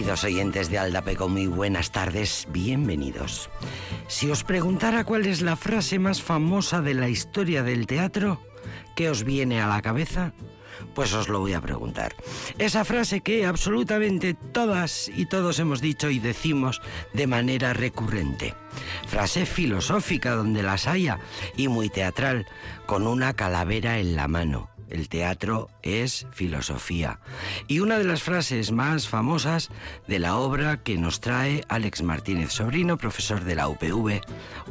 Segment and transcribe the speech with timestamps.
[0.00, 3.50] Queridos oyentes de Aldapeco, muy buenas tardes, bienvenidos.
[4.08, 8.40] Si os preguntara cuál es la frase más famosa de la historia del teatro,
[8.96, 10.32] ¿qué os viene a la cabeza?
[10.94, 12.14] Pues os lo voy a preguntar.
[12.56, 16.80] Esa frase que absolutamente todas y todos hemos dicho y decimos
[17.12, 18.54] de manera recurrente.
[19.06, 21.18] Frase filosófica donde las haya
[21.58, 22.46] y muy teatral,
[22.86, 24.69] con una calavera en la mano.
[24.90, 27.20] El teatro es filosofía.
[27.68, 29.70] Y una de las frases más famosas
[30.08, 34.20] de la obra que nos trae Alex Martínez Sobrino, profesor de la UPV,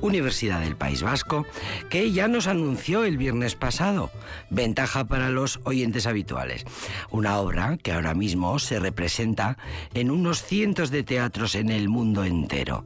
[0.01, 1.45] Universidad del País Vasco,
[1.89, 4.11] que ya nos anunció el viernes pasado.
[4.49, 6.65] Ventaja para los oyentes habituales.
[7.11, 9.57] Una obra que ahora mismo se representa
[9.93, 12.83] en unos cientos de teatros en el mundo entero.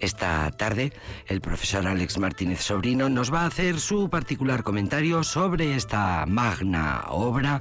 [0.00, 0.92] Esta tarde,
[1.28, 6.71] el profesor Alex Martínez Sobrino nos va a hacer su particular comentario sobre esta magna
[7.08, 7.60] obra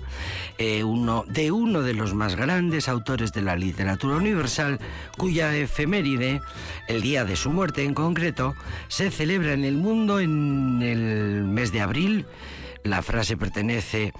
[0.57, 4.79] eh, uno, de uno de los más grandes autores de la literatura universal,
[5.17, 6.41] cuya efeméride,
[6.87, 8.55] el día de su muerte en concreto,
[8.87, 12.25] se celebra en el mundo en el mes de abril.
[12.83, 14.13] La frase pertenece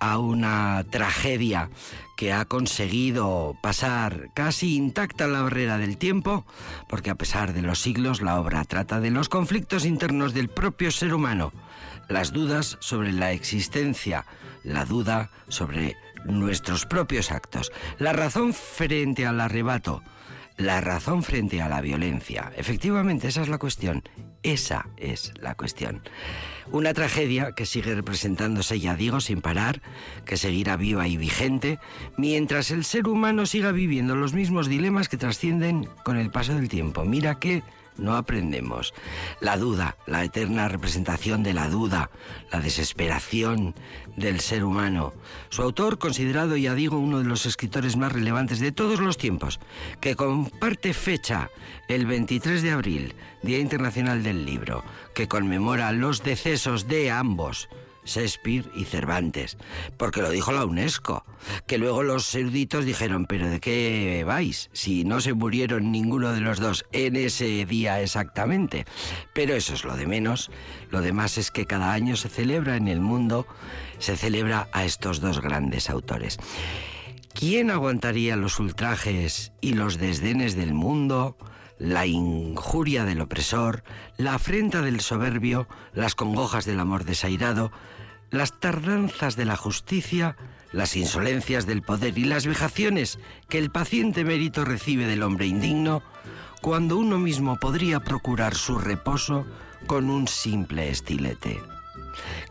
[0.00, 1.70] a una tragedia
[2.16, 6.44] que ha conseguido pasar casi intacta la barrera del tiempo,
[6.88, 10.90] porque a pesar de los siglos la obra trata de los conflictos internos del propio
[10.90, 11.52] ser humano,
[12.08, 14.24] las dudas sobre la existencia,
[14.64, 20.02] la duda sobre nuestros propios actos, la razón frente al arrebato,
[20.56, 22.52] la razón frente a la violencia.
[22.56, 24.02] Efectivamente, esa es la cuestión.
[24.42, 26.02] Esa es la cuestión.
[26.70, 29.80] Una tragedia que sigue representándose, ya digo, sin parar,
[30.24, 31.78] que seguirá viva y vigente,
[32.16, 36.68] mientras el ser humano siga viviendo los mismos dilemas que trascienden con el paso del
[36.68, 37.04] tiempo.
[37.04, 37.62] Mira que
[37.98, 38.94] no aprendemos.
[39.40, 42.10] La duda, la eterna representación de la duda,
[42.50, 43.74] la desesperación
[44.16, 45.12] del ser humano.
[45.48, 49.60] Su autor, considerado, ya digo, uno de los escritores más relevantes de todos los tiempos,
[50.00, 51.50] que comparte fecha
[51.88, 54.84] el 23 de abril, Día Internacional del Libro,
[55.14, 57.68] que conmemora los decesos de ambos,
[58.08, 59.56] Shakespeare y Cervantes,
[59.96, 61.24] porque lo dijo la UNESCO,
[61.66, 64.70] que luego los eruditos dijeron, pero ¿de qué vais?
[64.72, 68.86] Si no se murieron ninguno de los dos en ese día exactamente.
[69.34, 70.50] Pero eso es lo de menos,
[70.90, 73.46] lo demás es que cada año se celebra en el mundo,
[73.98, 76.38] se celebra a estos dos grandes autores.
[77.34, 81.36] ¿Quién aguantaría los ultrajes y los desdenes del mundo?
[81.78, 83.84] la injuria del opresor,
[84.16, 87.70] la afrenta del soberbio, las congojas del amor desairado,
[88.30, 90.36] las tardanzas de la justicia,
[90.72, 93.18] las insolencias del poder y las vejaciones
[93.48, 96.02] que el paciente mérito recibe del hombre indigno,
[96.60, 99.46] cuando uno mismo podría procurar su reposo
[99.86, 101.60] con un simple estilete.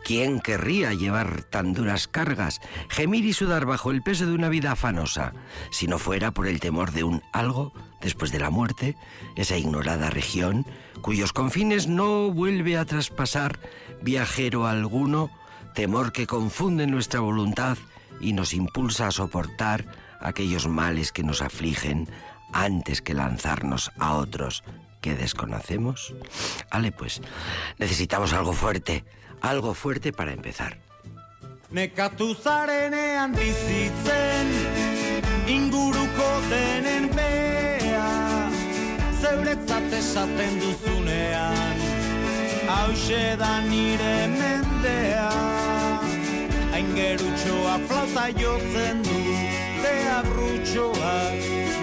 [0.02, 4.72] ¿Quién querría llevar tan duras cargas, gemir y sudar bajo el peso de una vida
[4.72, 5.34] afanosa,
[5.70, 8.96] si no fuera por el temor de un algo después de la muerte,
[9.36, 10.64] esa ignorada región,
[11.02, 13.58] cuyos confines no vuelve a traspasar
[14.02, 15.30] viajero alguno
[15.78, 17.78] temor que confunde nuestra voluntad
[18.20, 19.84] y nos impulsa a soportar
[20.18, 22.08] aquellos males que nos afligen
[22.52, 24.64] antes que lanzarnos a otros
[25.00, 26.16] que desconocemos?
[26.72, 27.22] Ale, pues,
[27.78, 29.04] necesitamos algo fuerte,
[29.40, 30.80] algo fuerte para empezar.
[41.04, 41.77] Bea
[42.68, 45.30] hause da nire mendea.
[46.76, 49.18] Aingerutxoa flauta jotzen du
[49.82, 51.14] Bea brutxoa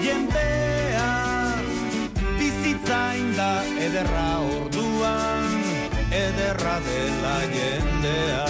[0.05, 1.09] jendea
[2.37, 3.49] Bizitza inda
[3.87, 5.57] ederra orduan
[6.23, 8.45] Ederra dela jendea.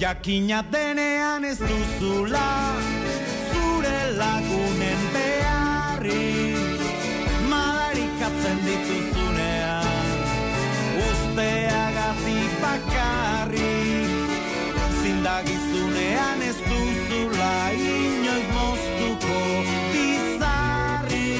[0.00, 2.48] Jakina denean ez duzula
[3.52, 6.24] Zure lagunen beharri.
[7.52, 9.15] Madarikatzen dituzunean
[11.36, 14.12] Usteagatik bakarrik
[15.02, 19.40] zindagizunean ez duzula inoiz moztuko
[19.92, 21.36] bizarri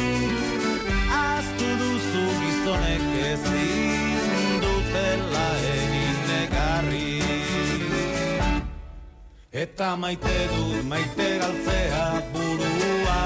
[1.20, 7.16] Aztu duzu gizonek ezin dutela egin negarri
[9.64, 12.04] Eta maite dut maite galtzea
[12.37, 13.25] burua.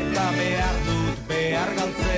[0.00, 2.11] Eta behar dut behar galtzea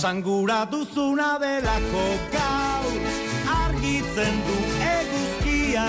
[0.00, 2.86] Sangura duzuna delako gau
[3.52, 4.54] Argitzen du
[4.90, 5.88] eguzkia.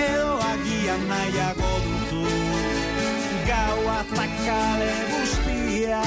[0.00, 2.26] Edo agian nahiago duzu
[3.48, 6.02] Gau atakale guztia.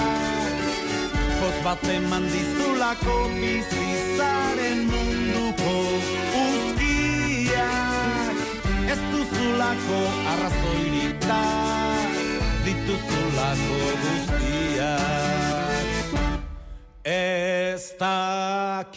[1.39, 5.73] Koz bat eman dizulako bizizaren munduko
[6.43, 8.37] uzkiak
[8.93, 9.99] Ez duzulako
[10.35, 11.41] arrazoirita
[12.69, 15.36] dituzulako guztiak
[17.07, 18.87] Ez dakizunean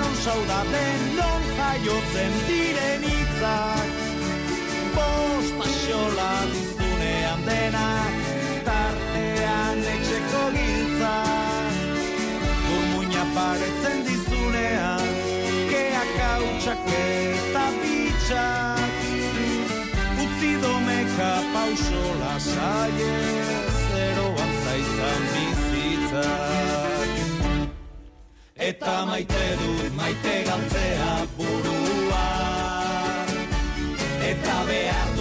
[0.00, 3.88] non saudaten non jaiotzen diren itzak
[4.96, 8.14] Bosta xola dizunean denak
[8.64, 11.74] tartean etxeko giltzak.
[12.64, 15.08] Burmuina paretzen dizunean
[15.68, 18.96] keak hautsak eta bitxak.
[20.24, 23.27] Utzi domeka pauso lasaie
[28.68, 32.26] Eta maite dut maite galtzea burua
[34.30, 35.17] Eta behar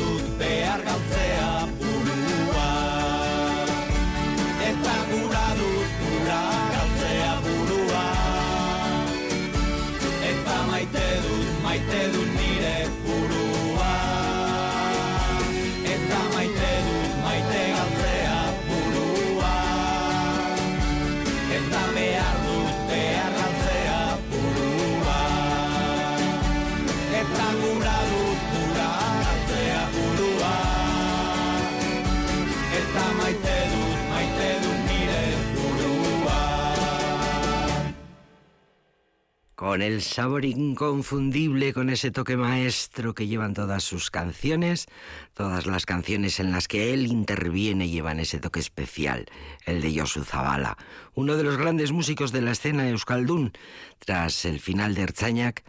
[39.58, 44.86] Con el sabor inconfundible, con ese toque maestro que llevan todas sus canciones,
[45.34, 49.26] todas las canciones en las que él interviene llevan ese toque especial,
[49.66, 50.78] el de Josu Zabala,
[51.16, 53.52] uno de los grandes músicos de la escena euskaldun.
[53.98, 55.64] Tras el final de Ertzainak,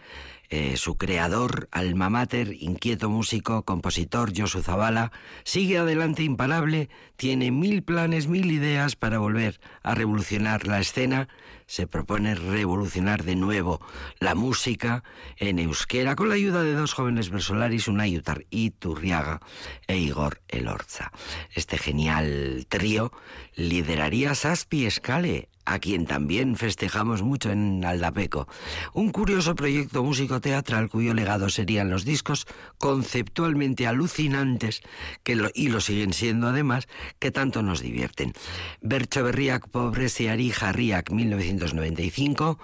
[0.51, 5.13] eh, su creador, alma mater, inquieto músico, compositor Josu Zabala,
[5.45, 11.29] sigue adelante imparable, tiene mil planes, mil ideas para volver a revolucionar la escena,
[11.67, 13.79] se propone revolucionar de nuevo
[14.21, 15.05] la música
[15.37, 19.41] en euskera con la ayuda de dos jóvenes versolaris, Unai Utar- Iturriaga
[19.87, 21.13] e Igor Elorza.
[21.55, 23.13] Este genial trío
[23.55, 28.49] lideraría Saspi Escale, a quien también festejamos mucho en Aldapeco.
[28.95, 32.47] Un curioso proyecto músico-teatral cuyo legado serían los discos
[32.79, 34.81] conceptualmente alucinantes,
[35.23, 38.33] que lo- y lo siguen siendo además, que tanto nos divierten.
[38.81, 42.59] Bercho Berriak Pobreziari Jarriak 1995,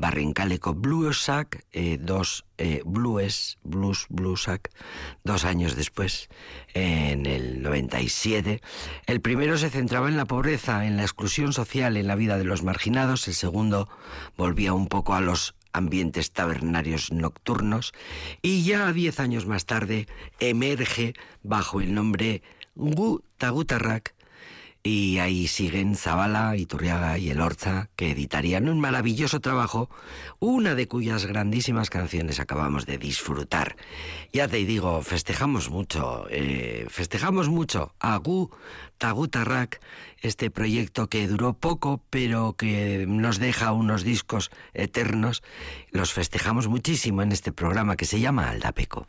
[0.00, 4.70] Barrincaleco Bluesak, eh, dos eh, Blues, Blues, Bluesak,
[5.24, 6.30] dos años después,
[6.72, 8.62] en el 97.
[9.04, 12.44] El primero se centraba en la pobreza, en la exclusión social, en la vida de
[12.44, 13.28] los marginados.
[13.28, 13.90] El segundo
[14.38, 17.92] volvía un poco a los ambientes tabernarios nocturnos.
[18.40, 20.06] Y ya diez años más tarde
[20.38, 22.42] emerge bajo el nombre
[22.74, 24.14] Gu Tagutarrak
[24.82, 29.90] y ahí siguen Zabala, Iturriaga y Elorza, que editarían un maravilloso trabajo,
[30.38, 33.76] una de cuyas grandísimas canciones acabamos de disfrutar.
[34.32, 38.50] Ya te digo, festejamos mucho, eh, festejamos mucho a Gu
[38.96, 39.80] Tagutarrak,
[40.20, 45.42] este proyecto que duró poco, pero que nos deja unos discos eternos.
[45.90, 49.06] Los festejamos muchísimo en este programa que se llama Aldapeco.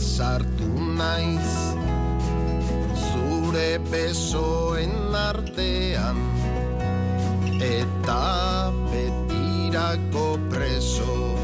[0.00, 0.64] Bat sartu
[0.96, 1.76] naiz
[2.96, 6.16] Zure besoen artean.
[7.60, 11.36] Eta betirako preso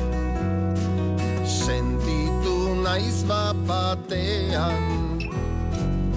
[1.45, 5.21] sentitu naiz bapatean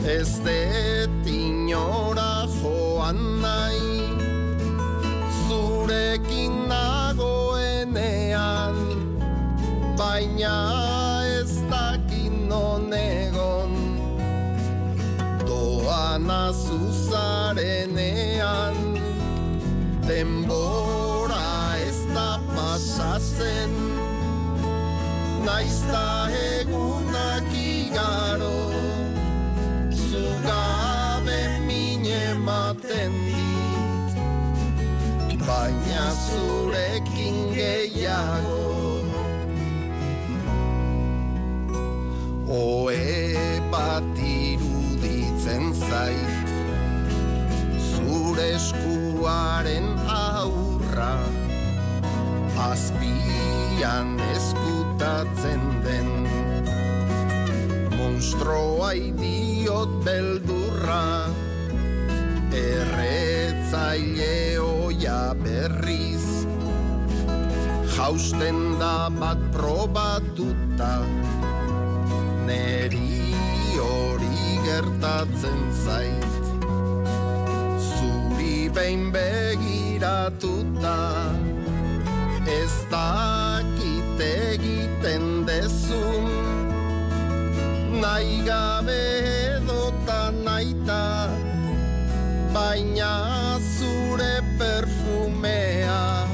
[0.06, 4.08] ez det inora joan nahi
[5.48, 8.76] zurekin nagoenean.
[9.98, 10.89] Baina
[16.30, 18.76] doana zuzarenean
[20.08, 23.72] denbora ez da pasatzen
[25.46, 28.60] naizta egunak igaro.
[29.92, 33.14] Zugabe mine maten
[35.30, 38.64] dit baina zurekin gehiago.
[42.62, 43.09] Oe
[48.40, 51.16] Zure eskuaren aurra.
[52.56, 56.08] Azpian eskutatzen den.
[57.98, 61.28] Monstroa idiot beldurra.
[62.62, 64.32] Erretzaile
[64.64, 66.48] oia berriz.
[67.98, 70.94] Jausten da bat probatuta.
[72.48, 73.36] Neri
[73.84, 76.29] hori gertatzen zait
[78.74, 80.98] behin begiratuta.
[82.48, 86.26] Ez dakit egiten dezun.
[88.00, 89.02] Nahi gabe
[89.60, 91.30] edota naita
[92.54, 96.26] Baina zure perfumea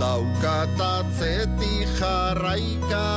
[0.00, 3.08] Daukatatzetik jarraika.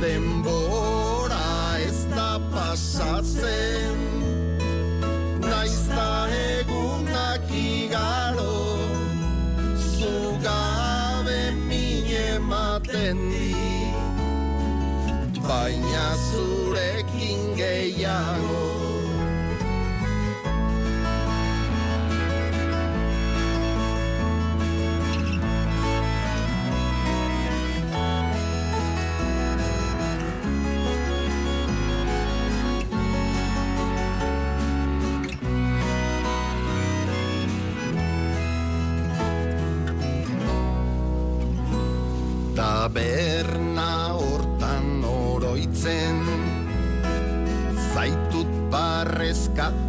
[0.00, 3.89] Denbora ez da pasatzen
[16.00, 18.60] Baina zurekin gehiago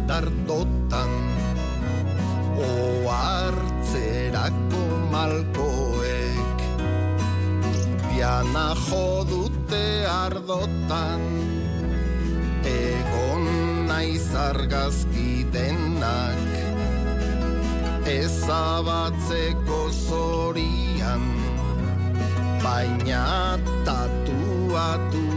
[0.06, 1.10] barrezkatar dotan
[3.06, 6.60] Oartzerako malkoek
[8.10, 11.20] Diana jodute ardotan.
[12.64, 13.46] Egon
[13.88, 16.38] naiz argazki denak
[18.06, 21.22] Ezabatzeko zorian.
[22.62, 25.31] Baina tatuatu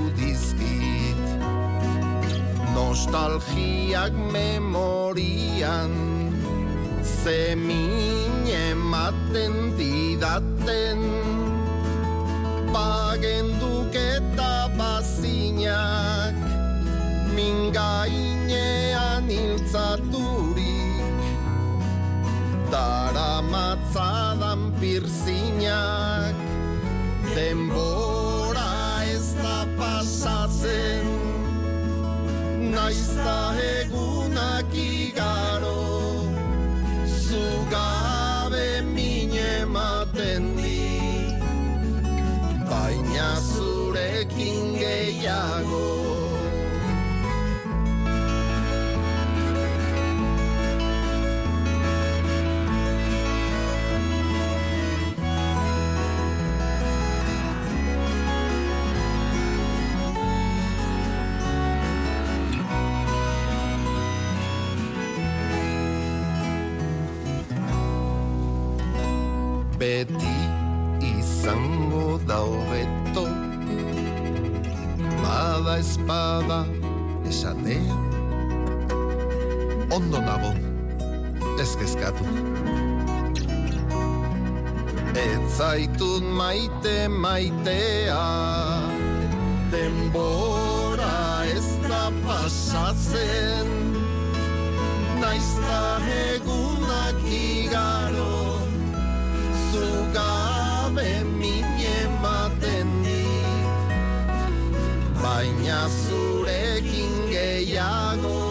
[2.76, 5.92] Nostalgiak memorian.
[7.06, 11.00] Zemin ematen didaten
[12.76, 16.36] Bagenduk eta bazinak
[17.32, 21.24] mingainean iltzaturik
[22.68, 26.36] Dara matzadan pirzinak
[27.32, 28.05] denbora
[32.86, 33.45] Naizta egunak
[75.86, 76.66] espada
[77.30, 78.06] esatea
[79.90, 80.52] Ondo nago,
[81.62, 82.26] ez kezkatu.
[85.14, 85.62] Ez
[86.22, 88.26] maite maitea.
[89.72, 93.70] Denbora ez da pasatzen.
[95.22, 96.02] Naizta
[96.34, 98.60] egunak igaro
[99.72, 101.35] zugabe
[105.46, 108.42] Baina zurekin gehiago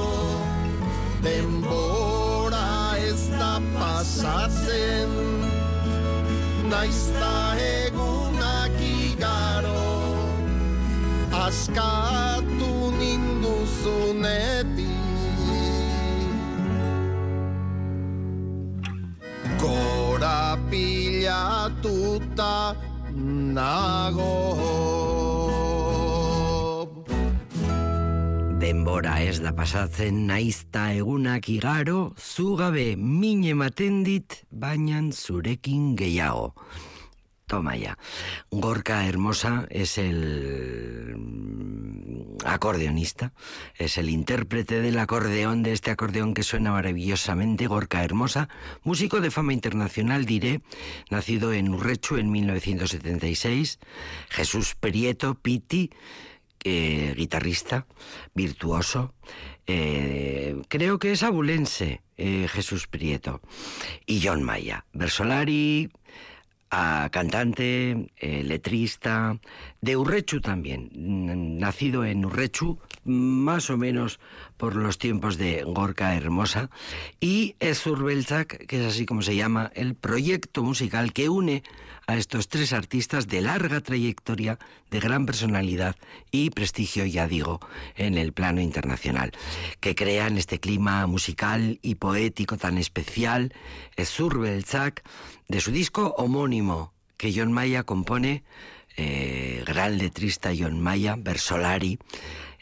[1.24, 5.10] Denbora ez da pasatzen.
[6.70, 7.32] Naizta
[7.66, 9.82] egunak igaro
[11.44, 14.86] Askatu ninduzunetik.
[19.58, 22.54] Gora pilatuta
[23.58, 24.93] nago
[28.64, 35.92] Denbora ez da pasatzen naizta egunak igaro, zugabe min ematen dit, baina zurekin.
[37.46, 37.98] Toma ya.
[38.50, 43.34] Gorka Hermosa es el mm, acordeonista,
[43.76, 48.48] es el intérprete del acordeón, de este acordeón que suena maravillosamente, Gorka Hermosa,
[48.82, 50.62] músico de fama internacional, diré,
[51.10, 53.78] nacido en Urrechu en 1976,
[54.30, 55.90] Jesús Prieto, Piti,
[56.64, 57.86] eh, guitarrista,
[58.34, 59.12] virtuoso,
[59.66, 63.42] eh, creo que es abulense, eh, Jesús Prieto,
[64.06, 65.90] y John Maya, Versolari,
[66.70, 69.38] a cantante, letrista,
[69.80, 70.90] de Urrechu también,
[71.60, 74.18] nacido en Urrechu, más o menos
[74.56, 76.70] por los tiempos de Gorka Hermosa,
[77.20, 81.62] y Ezurbeltzak, que es así como se llama el proyecto musical que une
[82.06, 84.58] a estos tres artistas de larga trayectoria,
[84.90, 85.96] de gran personalidad
[86.30, 87.60] y prestigio, ya digo,
[87.96, 89.32] en el plano internacional,
[89.80, 93.52] que crean este clima musical y poético tan especial,
[93.96, 95.02] Ezurbeltzak,
[95.48, 98.44] de su disco homónimo que John Maya compone,
[98.96, 101.98] eh, gran letrista John Maya, Versolari,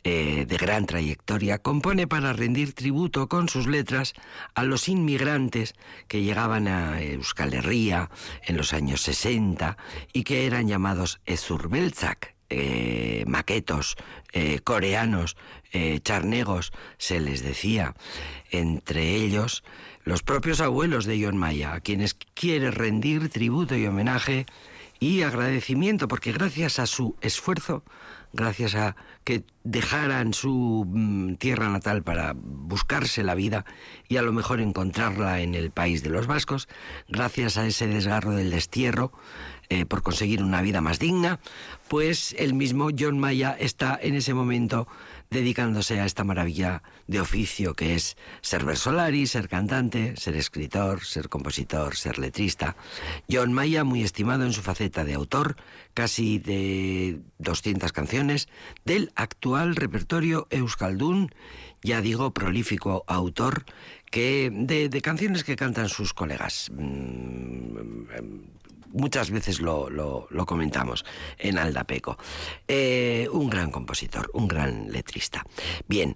[0.04, 4.14] eh, de gran trayectoria, compone para rendir tributo con sus letras
[4.54, 5.74] a los inmigrantes
[6.08, 8.10] que llegaban a Euskal Herria
[8.44, 9.76] en los años 60
[10.12, 13.96] y que eran llamados Ezurbeltzak, eh, maquetos,
[14.32, 15.36] eh, coreanos,
[16.02, 17.94] charnegos, se les decía,
[18.50, 19.64] entre ellos
[20.04, 24.46] los propios abuelos de John Maya, a quienes quiere rendir tributo y homenaje
[24.98, 27.84] y agradecimiento, porque gracias a su esfuerzo,
[28.32, 33.64] gracias a que dejaran su mm, tierra natal para buscarse la vida
[34.08, 36.68] y a lo mejor encontrarla en el país de los vascos,
[37.08, 39.12] gracias a ese desgarro del destierro,
[39.68, 41.40] eh, por conseguir una vida más digna,
[41.88, 44.86] pues el mismo John Maya está en ese momento
[45.32, 51.28] dedicándose a esta maravilla de oficio que es ser versolari, ser cantante, ser escritor, ser
[51.28, 52.76] compositor, ser letrista.
[53.30, 55.56] John Maya, muy estimado en su faceta de autor,
[55.94, 58.48] casi de 200 canciones,
[58.84, 61.34] del actual repertorio Euskaldun,
[61.82, 63.64] ya digo, prolífico autor
[64.10, 66.70] que de, de canciones que cantan sus colegas.
[68.92, 71.04] Muchas veces lo, lo, lo, comentamos
[71.38, 72.18] en Aldapeco.
[72.68, 75.44] Eh, un gran compositor, un gran letrista.
[75.88, 76.14] Bien,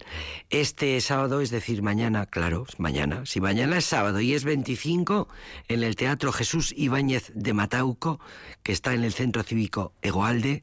[0.51, 5.29] este sábado, es decir, mañana, claro, mañana, si mañana es sábado y es 25,
[5.69, 8.21] en el Teatro Jesús Ibáñez de Matauco,
[8.63, 10.63] que está en el Centro Cívico Egoalde,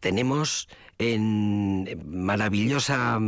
[0.00, 3.18] tenemos en maravillosa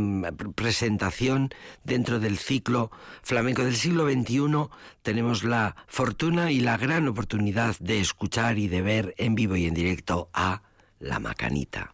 [0.55, 1.49] presentación
[1.83, 4.69] dentro del ciclo flamenco del siglo XXI
[5.01, 9.65] tenemos la fortuna y la gran oportunidad de escuchar y de ver en vivo y
[9.65, 10.63] en directo a
[10.99, 11.93] La Macanita.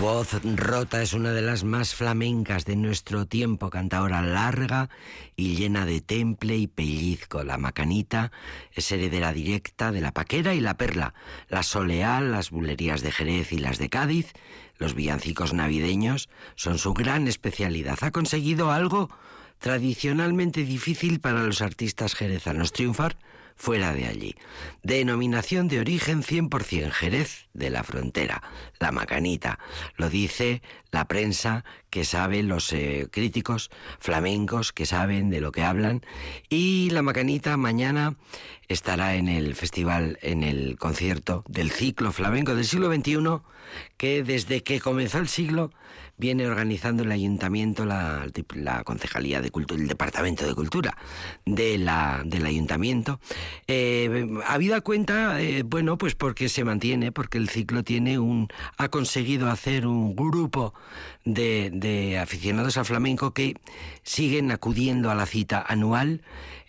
[0.00, 4.88] Voz rota es una de las más flamencas de nuestro tiempo, cantadora larga
[5.36, 7.44] y llena de temple y pellizco.
[7.44, 8.32] La macanita
[8.72, 11.12] es heredera directa de la paquera y la perla,
[11.50, 14.32] la soleal, las bulerías de Jerez y las de Cádiz.
[14.78, 17.98] Los villancicos navideños son su gran especialidad.
[18.00, 19.10] Ha conseguido algo
[19.58, 23.18] tradicionalmente difícil para los artistas jerezanos, triunfar
[23.56, 24.34] fuera de allí.
[24.82, 28.42] Denominación de origen 100% Jerez de la Frontera,
[28.78, 29.58] la Macanita.
[29.96, 35.62] Lo dice la prensa que sabe, los eh, críticos flamencos que saben de lo que
[35.62, 36.02] hablan.
[36.48, 38.16] Y la Macanita mañana
[38.68, 43.42] estará en el festival, en el concierto del ciclo flamenco del siglo XXI,
[43.96, 45.72] que desde que comenzó el siglo
[46.20, 50.96] viene organizando el ayuntamiento, la, la concejalía de cultura, el departamento de cultura
[51.46, 53.18] de la, del ayuntamiento.
[53.66, 58.88] Eh, habida cuenta, eh, bueno, pues porque se mantiene, porque el ciclo tiene un, ha
[58.88, 60.74] conseguido hacer un grupo
[61.24, 63.56] de, de aficionados al flamenco que
[64.02, 66.22] siguen acudiendo a la cita anual.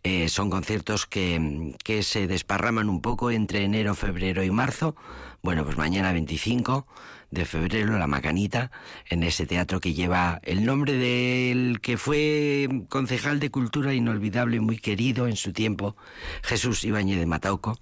[0.04, 4.96] Eh, son conciertos que, que se desparraman un poco entre enero, febrero y marzo.
[5.44, 6.88] Bueno, pues mañana 25
[7.32, 8.72] de febrero, La Macanita,
[9.10, 14.78] en ese teatro que lleva el nombre del que fue concejal de cultura inolvidable, muy
[14.78, 15.96] querido en su tiempo,
[16.44, 17.80] Jesús Ibáñez de Matauco,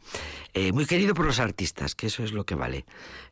[0.53, 2.85] eh, muy querido por los artistas, que eso es lo que vale.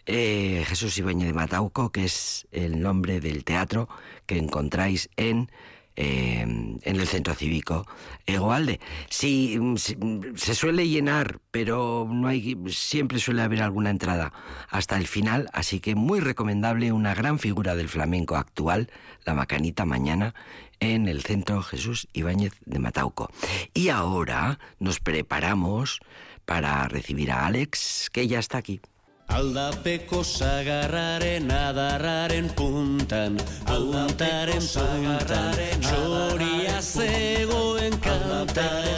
[0.08, 3.88] Eh, Jesús Ibáñez de Matauco, que es el nombre del teatro
[4.26, 5.52] que encontráis en
[5.98, 7.88] eh, en el centro cívico
[8.28, 8.80] Egoalde.
[9.10, 9.98] Sí, sí,
[10.36, 14.32] se suele llenar, pero no hay, siempre suele haber alguna entrada
[14.70, 18.92] hasta el final, así que muy recomendable una gran figura del flamenco actual,
[19.26, 20.36] la Macanita mañana
[20.80, 23.32] en el centro Jesús Ibáñez de Matauco.
[23.74, 26.00] Y ahora nos preparamos
[26.46, 28.80] para recibir a Alex, que ya está aquí.
[29.28, 33.36] Aldapeko sagarraren adarraren puntan
[33.68, 35.58] Puntaren puntan.
[35.84, 38.96] Txoria zegoen kantari.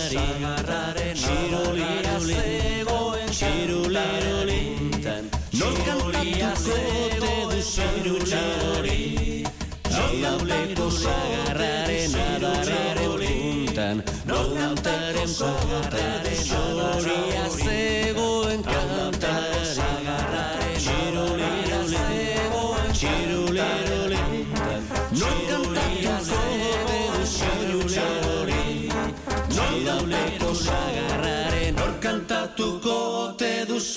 [1.18, 4.62] Txirulia zegoen Txiruliruli
[5.58, 6.78] Nor kantatuko ote
[7.26, 7.34] du
[7.66, 9.02] txirulari
[10.04, 18.09] Aldapeko sagarraren adarraren puntan Puntaren puntan Txoria zegoen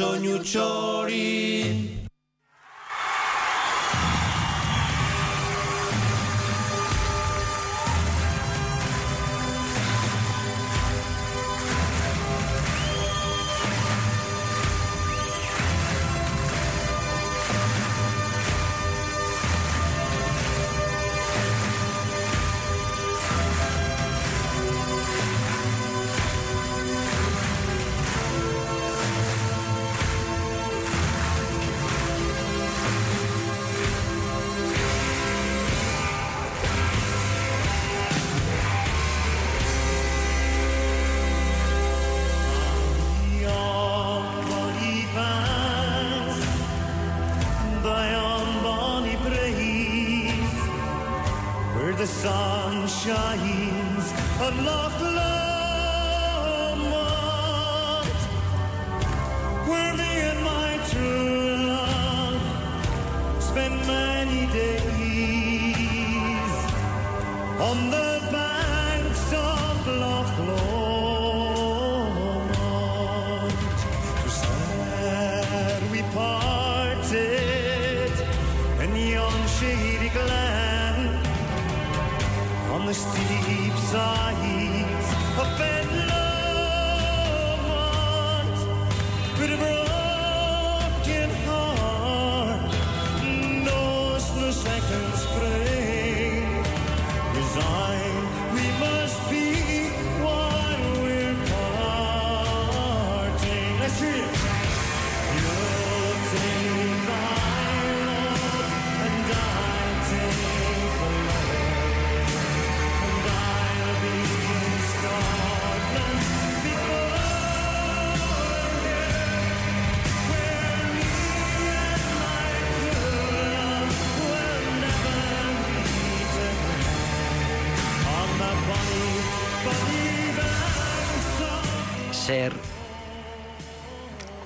[0.03, 2.02] soinu txori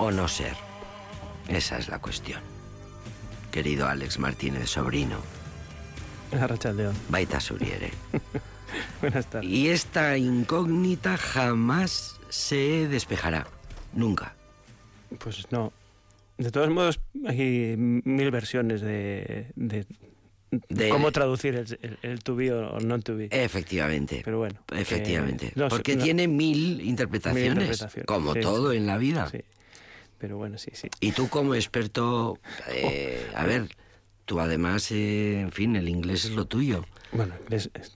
[0.07, 0.53] o no ser.
[1.49, 2.41] Esa es la cuestión.
[3.51, 5.17] Querido Alex Martínez, sobrino,
[6.31, 6.95] Arrachaldeón.
[7.09, 7.91] baita suriere.
[9.01, 9.49] Buenas tardes.
[9.49, 13.47] Y esta incógnita jamás se despejará.
[13.93, 14.35] Nunca.
[15.19, 15.71] Pues no.
[16.37, 19.85] De todos modos, hay mil versiones de, de,
[20.69, 23.27] De- cómo traducir el, el, el to be o non to be.
[23.31, 24.21] Efectivamente.
[24.23, 24.59] Pero bueno.
[24.71, 25.47] Efectivamente.
[25.47, 28.41] eh, no, Porque no, tiene mil interpretaciones, Mil interpretaciones, como sí.
[28.41, 29.27] todo en la vida.
[29.31, 29.39] Sí.
[30.17, 30.89] Pero bueno, sí, sí.
[30.99, 33.69] Y tú como experto, eh, a ver,
[34.25, 36.85] tú además, eh, en fin, el inglés es lo tuyo.
[37.11, 37.93] Bueno, es, es-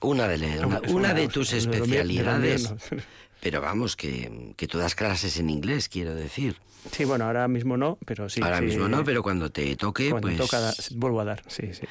[0.00, 2.70] Una de, le- una, es una una- de tus especialidades.
[2.70, 2.76] no.
[3.40, 6.56] Pero vamos, que, que tú das clases en inglés, quiero decir.
[6.92, 8.40] Sí, bueno, ahora mismo no, pero sí.
[8.42, 8.64] Ahora sí.
[8.64, 10.38] mismo no, pero cuando te toque, Cuando pues...
[10.38, 11.82] toca, vuelvo a dar, sí, sí.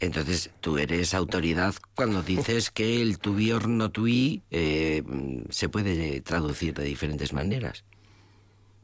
[0.00, 5.02] Entonces tú eres autoridad cuando dices que el to be or not to be eh,
[5.50, 7.84] se puede traducir de diferentes maneras.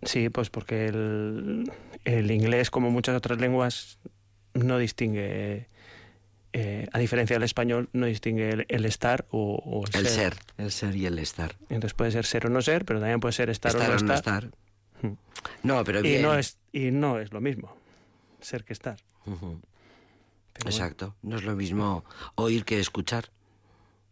[0.05, 1.71] Sí, pues porque el,
[2.05, 3.99] el inglés, como muchas otras lenguas,
[4.55, 5.69] no distingue,
[6.53, 10.37] eh, a diferencia del español, no distingue el, el estar o, o el, El ser,
[10.59, 11.57] el ser y el estar.
[11.69, 13.99] Entonces puede ser ser o no ser, pero también puede ser estar, estar o no
[14.01, 14.45] o no estar.
[14.45, 14.59] estar.
[15.03, 15.17] Hmm.
[15.63, 16.23] No, pero Y bien.
[16.23, 17.77] no, es, y no es lo mismo
[18.41, 18.99] ser que estar.
[19.25, 19.61] Bueno.
[20.67, 21.17] Exacto.
[21.23, 22.05] No es lo mismo
[22.37, 23.31] oír que escuchar.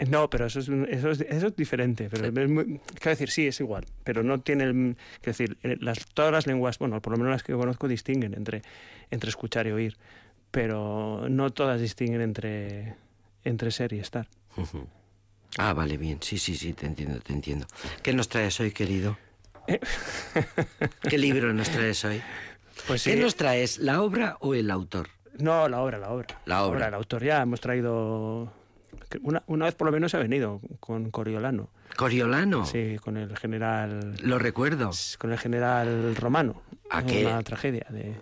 [0.02, 2.08] Eh, No, pero eso es, eso es, eso es diferente.
[2.10, 3.84] Pero es muy- quiero decir, sí, es igual.
[4.04, 4.96] Pero no tiene el.
[5.20, 7.88] Quiero decir, eh, las, todas las lenguas, bueno, por lo menos las que yo conozco,
[7.88, 8.62] distinguen entre,
[9.10, 9.96] entre escuchar y oír.
[10.50, 12.94] Pero no todas distinguen entre,
[13.44, 14.28] entre ser y estar.
[15.58, 16.16] Ah, vale, bien.
[16.22, 17.66] Sí, sí, sí, te entiendo, te entiendo.
[18.02, 19.18] ¿Qué nos traes hoy, querido?
[21.08, 22.22] ¿Qué libro nos traes hoy?
[22.86, 25.08] Pues ¿Qué nos traes, la obra o el autor?
[25.38, 26.26] No, la obra, la obra.
[26.46, 26.88] La obra.
[26.88, 28.50] El autor ya hemos traído.
[29.22, 31.68] Una, una vez por lo menos ha venido con Coriolano.
[31.96, 32.64] Coriolano.
[32.66, 34.16] Sí, con el general.
[34.22, 34.90] Lo recuerdo.
[35.18, 36.62] Con el general romano.
[36.90, 37.86] Aquel- una tragedia.
[37.90, 38.14] De...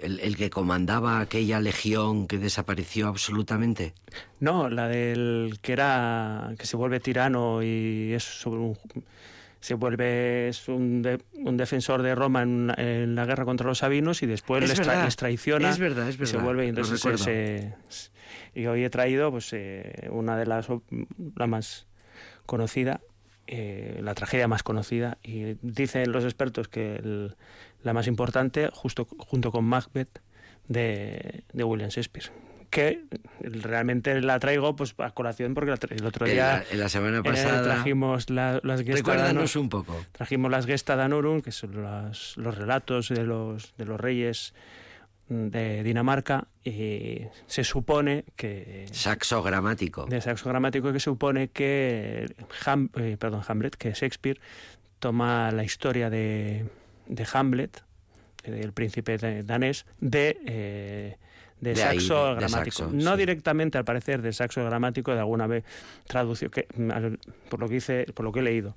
[0.00, 3.92] el, el que comandaba aquella legión que desapareció absolutamente.
[4.40, 8.78] No, la del que era que se vuelve tirano y es sobre un
[9.60, 14.22] se vuelve es un, de- un defensor de Roma en, la guerra contra los sabinos
[14.22, 16.66] y después Es les, tra- verdad, les traiciona es verdad, es y se verdad, vuelve
[16.66, 17.72] y entonces se- se-
[18.54, 20.68] y hoy he traído pues eh, una de las
[21.36, 21.86] la más
[22.46, 23.00] conocida
[23.48, 27.36] eh, la tragedia más conocida y dicen los expertos que el-
[27.82, 30.20] la más importante justo junto con Macbeth
[30.66, 32.30] de, de William Shakespeare
[32.70, 33.04] que
[33.40, 37.18] realmente la traigo pues a colación porque el otro En día la, en la semana
[37.18, 37.62] eh, pasada.
[37.62, 40.04] trajimos la- las Dano- un poco.
[40.12, 44.52] trajimos las Gesta Danorum, que son las- los relatos de los, de los reyes
[45.28, 50.06] de Dinamarca, y se supone que Saxo gramático.
[50.06, 52.32] de saxo gramático que se supone que
[52.64, 54.38] Ham- eh, perdón, Hamlet, que Shakespeare
[55.00, 56.66] toma la historia de,
[57.08, 57.82] de Hamlet,
[58.44, 61.16] eh, del príncipe danés, de, eh,
[61.60, 62.76] de, De ahí, saxo de- gramático.
[62.76, 63.18] saxo, no sí.
[63.18, 65.64] directamente, al parecer, de saxo gramático, de alguna vez
[66.06, 66.68] traducción, que,
[67.48, 68.76] por, lo que hice, por lo que he leído.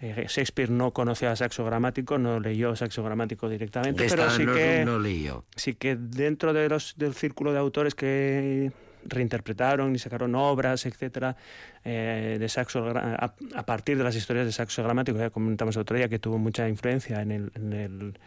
[0.00, 5.44] Eh, Shakespeare no conocía saxo gramático, no leyó saxo gramático directamente, pero sí que no
[5.56, 8.72] sí que dentro de los, del círculo de autores que
[9.04, 11.36] reinterpretaron y sacaron obras, etcétera,
[11.84, 15.96] eh, de saxo a, a partir de las historias de saxo gramático, ya comentamos otro
[15.96, 18.18] día que tuvo mucha influencia en el, en el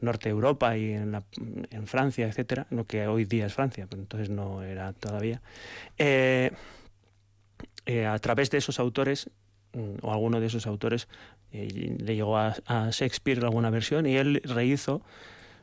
[0.00, 1.22] norte de Europa y en, la,
[1.70, 5.40] en Francia, etcétera, lo que hoy día es Francia, pero entonces no era todavía.
[5.98, 6.50] Eh,
[7.86, 9.30] eh, a través de esos autores
[10.02, 11.08] o alguno de esos autores
[11.52, 15.02] eh, le llegó a, a Shakespeare alguna versión y él rehizo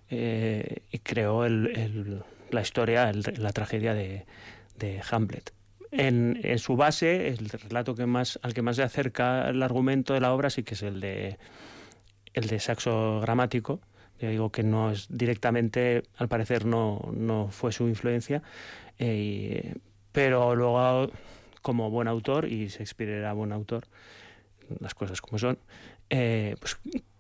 [0.10, 4.26] eh, y creó el- la historia, el- la tragedia de,
[5.12, 5.54] Hamlet.
[5.92, 10.14] En, en su base, el relato que más, al que más se acerca el argumento
[10.14, 11.38] de la obra sí que es el de,
[12.34, 13.80] el de saxo gramático.
[14.20, 18.42] Yo digo que no es directamente, al parecer no, no fue su influencia,
[19.00, 19.76] eh,
[20.12, 21.12] pero luego
[21.62, 23.84] como buen autor, y Shakespeare era buen autor,
[24.80, 25.58] las cosas como son,
[26.10, 26.78] eh, pues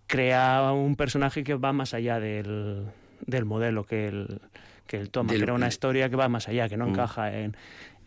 [0.07, 2.85] crea un personaje que va más allá del,
[3.25, 4.41] del modelo que él,
[4.87, 6.89] que él toma, Del- crea una historia que va más allá, que no Mm.
[6.89, 7.55] encaja en,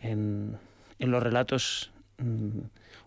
[0.01, 0.57] en,
[0.99, 2.59] en los relatos, mm,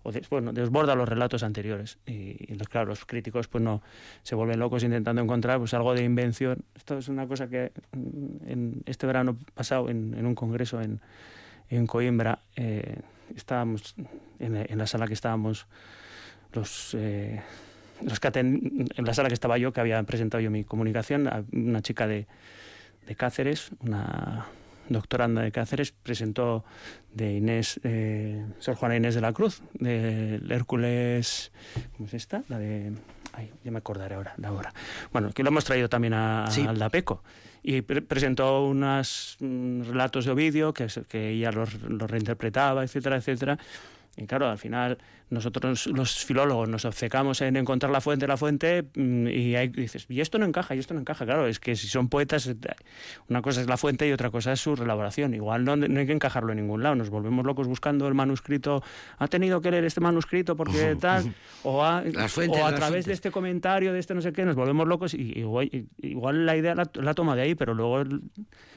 [0.05, 1.99] o des- bueno, desborda los relatos anteriores.
[2.07, 3.83] Y, y los- claro, los críticos pues no
[4.22, 6.59] se vuelven locos intentando encontrar pues algo de invención.
[6.74, 11.01] Esto es una cosa que mm, en este verano pasado en, en un congreso en,
[11.68, 12.97] en Coimbra eh,
[13.37, 13.95] estábamos
[14.39, 15.66] en, la sala que estábamos
[16.53, 17.41] los eh,
[18.03, 21.29] los que aten- en la sala que estaba yo que había presentado yo mi comunicación
[21.53, 22.26] una chica de,
[23.07, 24.47] de Cáceres una
[24.89, 26.64] doctoranda de Cáceres presentó
[27.12, 31.53] de Inés eh, Sor Juana Inés de la Cruz del Hércules
[31.97, 32.43] ¿cómo es esta?
[32.49, 32.93] la de
[33.39, 34.72] ay, ya me acordaré ahora de ahora
[35.12, 36.66] bueno que lo hemos traído también a, Sí.
[36.66, 37.22] al Dapeco
[37.62, 43.59] y pre- presentó unos relatos de Ovidio que, que ella los, los reinterpretaba, etcétera, etcétera.
[44.19, 44.99] Y claro, al final
[45.31, 50.07] nosotros los filólogos nos obcecamos en encontrar la fuente, la fuente, mm, y ahí dices,
[50.09, 51.25] y esto no encaja, y esto no encaja.
[51.25, 52.57] Claro, es que si son poetas, eh,
[53.29, 55.35] una cosa es la fuente y otra cosa es su relaboración.
[55.35, 56.95] Igual no, no hay que encajarlo en ningún lado.
[56.95, 58.83] Nos volvemos locos buscando el manuscrito.
[59.19, 63.07] Ha tenido que leer este manuscrito porque tal, o, a, fuentes, o a través fuentes.
[63.07, 66.57] de este comentario, de este no sé qué, nos volvemos locos y igual, igual la
[66.57, 68.03] idea la, la toma de ahí, pero luego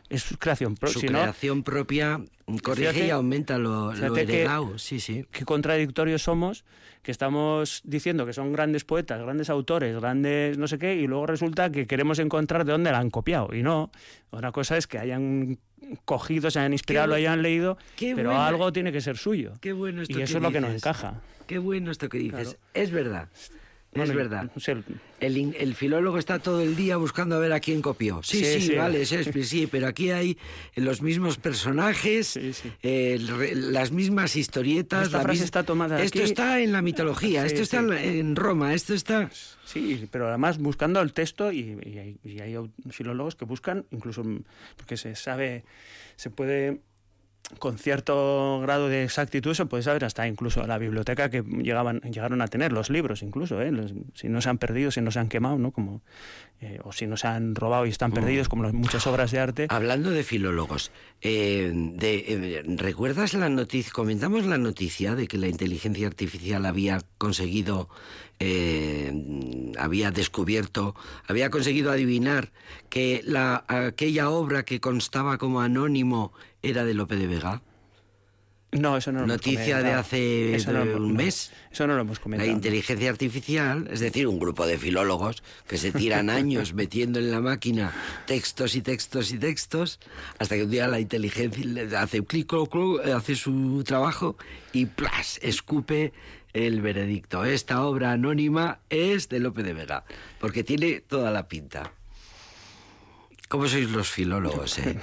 [0.09, 0.93] es su creación propia.
[0.93, 2.21] Su Si no, creación propia
[2.59, 4.77] corrige Fíjate- y aumenta lo, lo que- heredado.
[4.77, 5.25] Sí, sí.
[5.31, 6.63] qué contradictorios somos,
[7.03, 11.25] que estamos diciendo que son grandes poetas, grandes autores, grandes no sé qué, y luego
[11.25, 13.53] resulta que queremos encontrar de dónde la han copiado.
[13.55, 13.91] Y no,
[14.31, 15.57] una cosa es que hayan
[16.05, 19.53] cogido, se hayan inspirado, Qué lo hayan leído, pero buena- algo tiene que ser suyo.
[19.61, 20.83] Qué bueno esto Y eso es lo que no dices.
[20.83, 21.21] encaja.
[21.47, 22.57] Qué bueno esto que dices.
[22.73, 23.27] Es verdad.
[23.93, 24.49] Es Bueno, verdad.
[24.55, 24.77] no sé,
[25.19, 28.23] El, el filólogo está todo el día buscando a ver a quién copió.
[28.23, 28.75] Sí, sí, Sí, sí.
[28.75, 30.37] vale, Shakespeare, sí, pero aquí hay
[30.77, 32.51] los mismos personajes, Sí,
[32.83, 35.07] eh, las mismas historietas.
[35.07, 36.29] Esta la frase está tomada Esto aquí.
[36.31, 39.29] está en la mitología, esto está en Roma, esto está...
[39.65, 43.85] Sí, pero además buscando el texto y, y hay, y hay au- filólogos que buscan,
[43.91, 44.23] incluso
[44.77, 45.63] porque se sabe,
[46.15, 46.79] se puede
[47.59, 52.41] con cierto grado de exactitud se puede saber hasta incluso la biblioteca que llegaban llegaron
[52.41, 53.71] a tener los libros incluso ¿eh?
[54.13, 56.01] Si no se han perdido si no se han quemado no como
[56.61, 59.67] eh, o si no se han robado y están perdidos como muchas obras de arte
[59.69, 63.91] Hablando de filólogos, eh, de, eh, ¿recuerdas la noticia?
[63.91, 67.89] Comentamos la noticia de que la inteligencia artificial había conseguido,
[68.43, 70.95] eh, había descubierto,
[71.27, 72.51] había conseguido adivinar
[72.89, 76.33] que la, aquella obra que constaba como anónimo
[76.63, 77.61] era de Lope de Vega.
[78.73, 81.51] No, eso no lo hemos Noticia de hace Eso no hemos- un no, mes.
[81.73, 82.49] Eso no lo hemos La comentado.
[82.51, 87.41] inteligencia artificial, es decir, un grupo de filólogos que se tiran años metiendo en la
[87.41, 87.93] máquina
[88.27, 89.99] textos y textos y textos,
[90.39, 92.53] hasta que un día la inteligencia hace clic,
[93.13, 94.37] hace su trabajo
[94.71, 95.37] y ¡plas!
[95.43, 96.13] escupe
[96.53, 97.45] el veredicto.
[97.45, 100.03] Esta obra anónima es de Lope de Vega,
[100.39, 101.93] porque tiene toda la pinta.
[103.51, 104.95] ¿Cómo sois los filólogos, eh?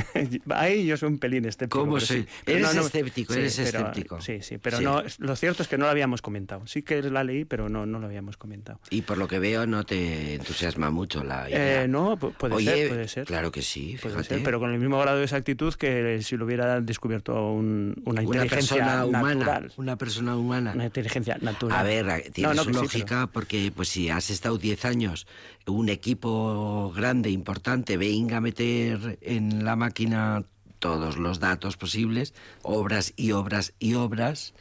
[0.54, 1.80] Ahí yo soy un pelín escéptico.
[1.80, 2.22] ¿Cómo pero soy?
[2.22, 2.28] sí.
[2.44, 4.20] Pero Eres escéptico, eres pero- escéptico.
[4.20, 4.84] Sí, sí, pero Sí.
[4.84, 6.64] no, lo cierto es que no lo habíamos comentado.
[6.68, 8.78] Sí que la leí, pero no, no lo habíamos comentado.
[8.90, 11.82] Y por lo que veo no te entusiasma mucho la idea.
[11.82, 13.24] Eh, no, pu- puede Oye, ser, puede ser.
[13.26, 14.22] Claro que sí, fíjate.
[14.22, 18.20] ser, pero con el mismo grado de exactitud que si lo hubiera descubierto un- una
[18.20, 19.72] una inteligencia persona humana, natural.
[19.78, 20.72] una persona humana.
[20.74, 21.76] Una inteligencia natural.
[21.76, 24.84] A ver, tiene No, no, su que sí, lógica porque pues si has estado 10
[24.84, 25.26] años,
[25.66, 30.44] un equipo grande, importante, venga a meter en la máquina
[30.78, 34.54] todos los datos posibles, obras y obras y obras,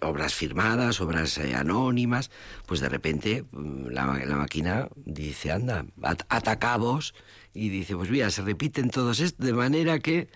[0.00, 2.30] obras firmadas, obras eh, anónimas,
[2.66, 7.14] pues de repente mm, la, la máquina dice, anda, at- atacabos,
[7.54, 10.28] y dice, pues mira, se repiten todos estos, de manera que...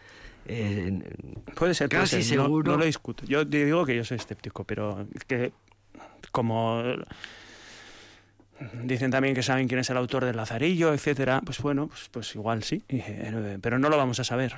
[0.46, 1.00] eh,
[1.54, 2.72] Puede ser, puede Casi no- seguro.
[2.72, 3.24] No, lo discuto.
[3.26, 5.52] Yo digo que yo soy escéptico, pero que
[6.32, 6.82] como
[8.84, 12.34] dicen también que saben quién es el autor del Lazarillo, etcétera, pues bueno, pues, pues
[12.34, 14.54] igual sí, eh, pero no lo vamos a saber.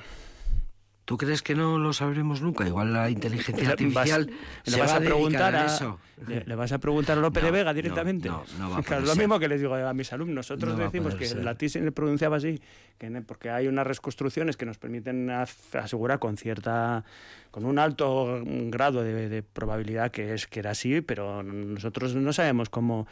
[1.05, 2.67] ¿Tú crees que no lo sabremos nunca?
[2.67, 4.35] Igual la inteligencia artificial vas-
[4.65, 5.99] se le vas va a preguntar a a, eso.
[6.27, 8.27] le, le vas a preguntar a Lope de No, Vega no, directamente.
[8.27, 9.17] no, no va a poder es lo ser.
[9.23, 10.35] mismo que les digo a mis alumnos.
[10.35, 11.37] Nosotros decimos que ser.
[11.37, 12.59] el latín se pronunciaba así,
[12.97, 17.05] que porque hay unas reconstrucciones que nos permiten asegurar con cierta,
[17.51, 22.33] con un alto grado de, de probabilidad que es que era así, pero nosotros no
[22.33, 23.07] sabemos cómo.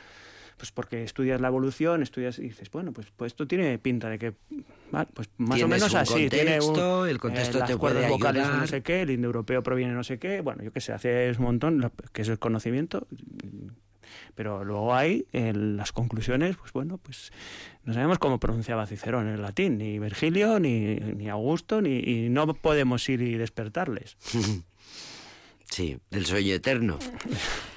[0.58, 4.18] Pues porque estudias la evolución, estudias y dices, bueno, pues, pues esto tiene pinta de
[4.18, 4.34] que,
[4.89, 6.30] vale, pues más o menos un así.
[6.30, 8.68] tiene un- contexto, el contexto las te puede cuerdas vocales no ayudar.
[8.70, 11.91] sé qué, el indoeuropeo proviene no sé qué, bueno, yo qué sé, hace un montón,
[12.14, 13.06] que es el conocimiento,
[14.34, 17.32] pero luego hay en las conclusiones, pues bueno, pues
[17.84, 22.53] no sabemos cómo pronunciaba Cicerón en latín, ni Virgilio, ni, ni Augusto, ni, y no
[22.53, 24.16] podemos ir y despertarles.
[25.68, 26.99] Sí, del sueño eterno.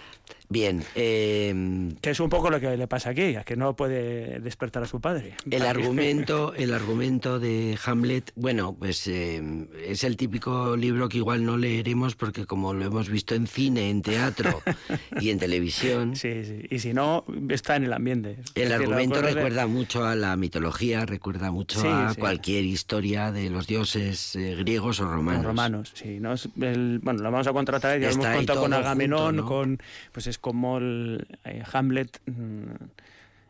[0.50, 4.82] Bien, eh, Que es un poco lo que le pasa aquí, que no puede despertar
[4.82, 5.34] a su padre.
[5.50, 9.42] el argumento, el argumento de Hamlet, bueno, pues eh,
[9.86, 13.90] es el típico libro que igual no leeremos porque como lo hemos visto en cine,
[13.90, 14.62] en teatro
[15.20, 18.36] y en televisión, Sí, sí, y si no, está en el ambiente.
[18.54, 22.20] El decir, argumento cosas de- recuerda mucho a la mitología, recuerda mucho Sí, a sí.
[22.20, 25.42] cualquier historia de los dioses eh, griegos o romanos.
[25.42, 26.18] Los romanos, sí.
[26.20, 26.32] ¿no?
[26.32, 29.42] Es el- bueno, lo vamos a contratar, ya lo Está hemos contado con Agamenón, junto,
[29.42, 29.46] ¿no?
[29.48, 29.78] con,
[30.12, 32.74] pues es como el, eh, Hamlet mm,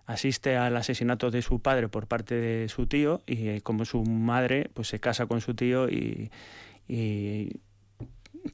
[0.07, 4.03] asiste al asesinato de su padre por parte de su tío y eh, como su
[4.05, 6.31] madre pues se casa con su tío y,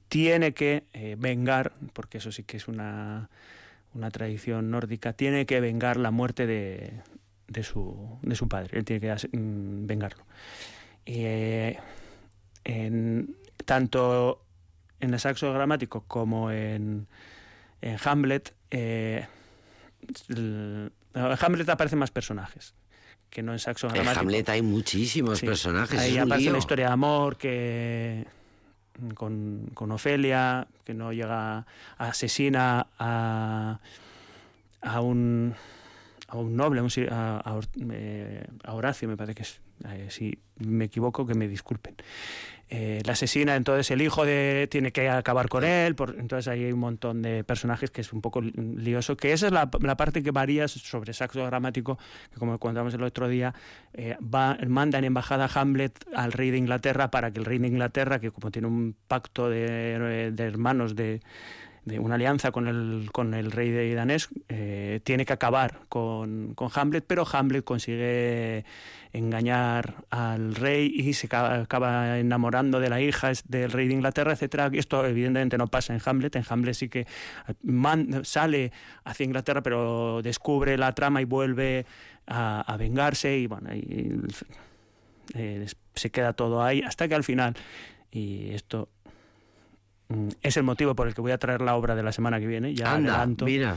[0.08, 3.30] tiene que eh, vengar, porque eso sí que es una,
[3.94, 7.00] una tradición nórdica, tiene que vengar la muerte de,
[7.46, 10.24] de, su, de su padre, él tiene que mm, vengarlo.
[11.06, 11.78] Y, eh,
[12.64, 14.42] en, tanto
[14.98, 17.06] en el saxo gramático como en,
[17.84, 19.26] en Hamlet, eh,
[20.28, 22.74] el- en Hamlet aparecen más personajes
[23.30, 24.16] que no en saxo En.
[24.18, 25.46] Hamlet hay muchísimos Sí.
[25.46, 28.26] personajes, Ahí aparece una historia de amor que
[29.14, 31.66] con, con Ofelia, que no llega,
[31.98, 33.80] asesina a,
[34.80, 35.54] a un
[36.28, 36.80] a un noble,
[37.10, 37.60] a, a-
[37.92, 39.60] eh, a Horacio, me parece que es.
[39.88, 41.94] eh, si me equivoco, que me disculpen.
[42.70, 46.64] Eh, la asesina, entonces el hijo de tiene que acabar con él, por, entonces ahí
[46.64, 49.70] hay un montón de personajes que es un poco li- lioso, que esa es la,
[49.70, 51.98] parte que varía sobre saxo gramático,
[52.32, 53.54] que como contamos el otro día,
[53.92, 57.68] eh, va, manda en embajada Hamlet al rey de Inglaterra para que el rey de
[57.68, 61.20] Inglaterra, que como tiene un pacto de, de hermanos de,
[61.84, 66.54] de una alianza con el, con el rey de danés, eh, tiene que acabar con,
[66.54, 68.64] con Hamlet, pero Hamlet consigue
[69.12, 74.70] engañar al rey y se acaba, enamorando de la hija del rey de Inglaterra, etcétera.
[74.72, 76.34] Esto evidentemente no pasa en Hamlet.
[76.36, 77.06] En Hamlet sí que
[77.62, 78.72] man- sale
[79.04, 81.86] hacia Inglaterra, pero descubre la trama y vuelve
[82.26, 83.68] a, a vengarse y bueno,
[85.34, 87.54] eh, se queda todo ahí hasta que al final
[88.10, 88.88] y esto
[90.42, 92.46] es el motivo por el que voy a traer la obra de la semana que
[92.46, 92.74] viene.
[92.74, 93.44] Ya Anda, adelanto.
[93.44, 93.76] mira.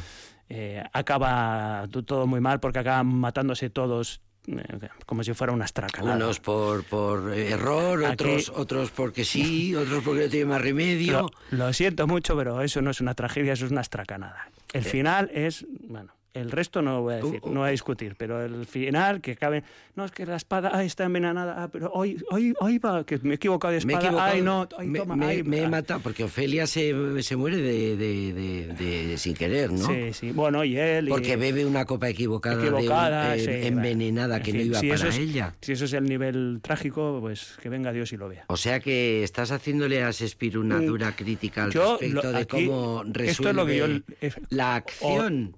[0.49, 6.15] Eh, acaba todo muy mal porque acaban matándose todos eh, como si fuera una estracanada.
[6.15, 11.29] Unos por, por error, Aquí- otros, otros porque sí, otros porque no tiene más remedio.
[11.51, 14.47] Lo, lo siento mucho, pero eso no es una tragedia, eso es una estracanada.
[14.71, 14.89] El Eh.
[14.89, 18.15] final es, bueno, El resto no voy a decir, Uh, uh, no voy a discutir,
[18.17, 19.63] pero el final, que cabe.
[19.95, 23.17] No, es que la espada ay, está envenenada, ah, pero hoy, hoy, hoy va, que
[23.19, 25.43] me he equivocado de Me he espada, equivocado, ay, no, ay, me, toma, me- ay,
[25.43, 25.69] me he ah.
[25.69, 28.73] matado porque Ofelia se, se muere de, de- de-
[29.07, 29.87] de- sin querer, ¿no?
[29.87, 31.07] Sí, sí, bueno, y él.
[31.07, 34.89] y- Porque bebe una copa equivocada, un- equivocada, eh, sí, envenenada que no iba si
[34.89, 35.55] para es- ella.
[35.61, 38.45] Si eso es el nivel trágico, pues que venga Dios y lo vea.
[38.49, 42.37] O sea que estás haciéndole a Shakespeare una Mm, dura crítica al yo respecto lo-
[42.37, 43.87] de cómo resuelve esto es lo que yo-
[44.21, 45.55] es- la acción.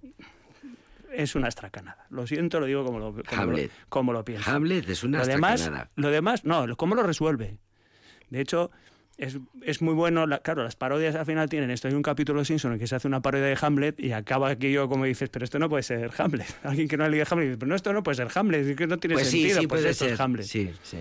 [1.22, 2.06] Es una estracanada.
[2.10, 3.72] Lo siento, lo digo como lo, como lo, Hamlet.
[3.90, 4.50] como lo pienso.
[4.50, 5.92] Hamlet es una lo demás, estracanada.
[5.96, 7.58] lo demás, no, cómo lo resuelve.
[8.30, 8.72] De hecho,
[9.18, 11.88] es, es muy bueno, la- claro, las parodias al final tienen esto.
[11.90, 14.50] Hay un capítulo de Simpson en que se hace una parodia de Hamlet y acaba
[14.50, 16.48] aquello como dices, pero esto no puede ser Hamlet.
[16.64, 18.76] Alguien que no ha leído Hamlet dice, pero no, esto no puede ser Hamlet, es
[18.78, 19.62] que no tiene Pues sí, sentido.
[19.62, 20.22] sí pues puede esto es ser.
[20.22, 20.46] Hamlet.
[20.46, 20.98] Sí, sí.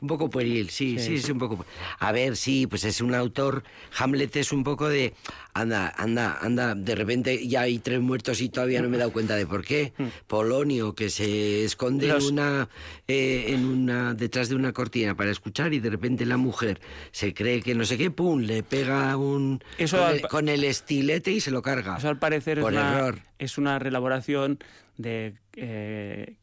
[0.00, 1.32] Un poco pueril, sí, sí, Sí, sí.
[1.32, 1.64] un poco.
[1.98, 3.62] A ver, sí, pues es un autor.
[3.98, 5.12] Hamlet es un poco de.
[5.52, 6.74] Anda, anda, anda.
[6.74, 9.64] De repente ya hay tres muertos y todavía no me he dado cuenta de por
[9.64, 9.92] qué.
[10.26, 12.10] Polonio, que se esconde Mm.
[12.10, 12.68] Los- en una,
[13.08, 16.80] eh, en una, detrás de una cortina para escuchar y de repente la mujer
[17.12, 19.62] se cree que no sé qué, pum, le pega un.
[19.76, 21.96] Eso con, al con el estilete y se lo carga.
[21.98, 23.18] Eso al parecer es Por una, error.
[23.38, 24.58] es una relaboración
[24.96, 26.36] de eh,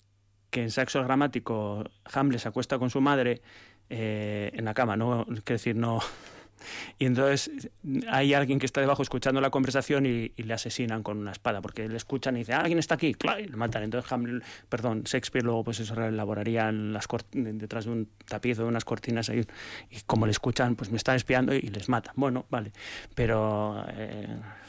[0.57, 1.83] que en saxo gramático
[2.13, 3.41] Hamlet se acuesta con su madre
[3.91, 5.23] eh, en la cama, ¿no?
[5.25, 5.99] Quiero decir, no.
[6.97, 7.51] Y entonces
[8.09, 11.87] hay alguien que está debajo escuchando la conversación y, le asesinan con una espada, porque
[11.87, 13.13] le escuchan y dicen, "Ah, ¿alguien está aquí?
[13.13, 13.39] ¡Claro!
[13.39, 13.83] Y le matan.
[13.83, 18.57] Entonces Hamlet, perdón, Shakespeare luego pues eso elaboraría en las cort- detrás de un tapiz
[18.57, 19.45] o de unas cortinas ahí,
[19.91, 22.15] y como le escuchan, pues me están espiando y les matan.
[22.17, 22.71] Bueno, vale.
[23.13, 23.85] Pero...
[23.89, 24.66] eh, ¿qué-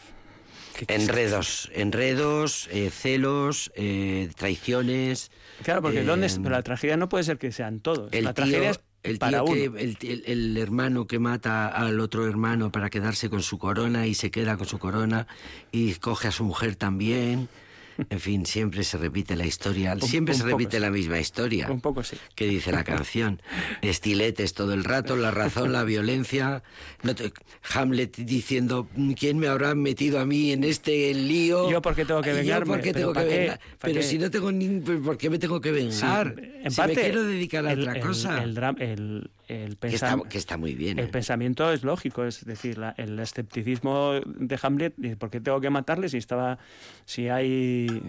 [0.88, 5.30] Enredos, enredos, eh, celos, eh, traiciones.
[5.62, 6.28] Claro, porque eh, ¿dónde?
[6.28, 8.12] Pero la tragedia no puede ser que sean todos.
[8.12, 9.54] El la tío, tragedia es el para tío uno.
[9.54, 14.06] que, el, el- el hermano que mata al otro hermano para quedarse con su corona
[14.06, 15.26] y se queda con su corona
[15.72, 17.48] y coge a su mujer también.
[18.10, 20.80] En fin, siempre se repite la historia, Un- siempre un se repite sí.
[20.80, 21.70] la misma historia.
[21.70, 22.16] Un poco sí.
[22.34, 23.42] que dice la canción.
[23.82, 26.62] Estiletes todo el rato, la razón, la violencia.
[27.02, 27.32] No te-
[27.74, 28.88] Hamlet diciendo,
[29.18, 31.70] ¿quién me habrá metido a mí en este lío?
[31.70, 32.66] ¿Yo por qué tengo que Yo vengarme?
[32.66, 34.02] por qué ¿Pero tengo que Pero qué?
[34.02, 34.80] si no tengo ni...
[34.80, 36.34] ¿Por qué me tengo que Sí, vengar?
[36.62, 38.42] en si parte, me quiero dedicar a el- otra el- cosa.
[38.42, 40.98] El, dram- el, el que, está, pensam- que está muy bien.
[40.98, 41.08] el ¿eh?
[41.08, 46.08] pensamiento es lógico, es decir, la- el escepticismo de Hamlet, ¿por qué tengo que matarle
[46.08, 46.58] si estaba,
[47.04, 48.02] si hay,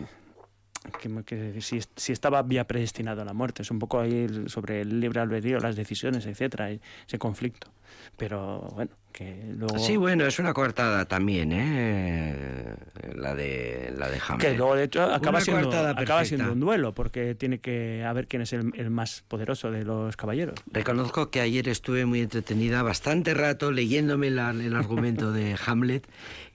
[1.01, 3.61] que, que si, si estaba ya predestinado a la muerte?
[3.63, 7.71] Es un poco ahí sobre el libre albedrío, las decisiones, etcétera, ese conflicto.
[8.17, 12.73] Pero bueno, que luego Sí, bueno, es una coartada también, ¿eh?
[13.15, 14.51] La de, la de Hamlet.
[14.51, 18.27] que luego de hecho acaba siendo, acaba siendo un duelo porque tiene que a ver
[18.27, 20.55] quién es el, el más poderoso de los caballeros.
[20.71, 26.07] Reconozco que ayer estuve muy entretenida, bastante rato leyéndome la- el argumento de Hamlet